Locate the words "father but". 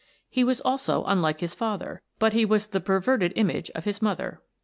1.53-2.33